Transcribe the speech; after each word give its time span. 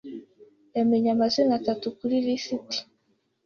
yamenye 0.75 1.09
amazina 1.15 1.51
atatu 1.59 1.85
kuri 1.97 2.15
lisiti. 2.25 2.77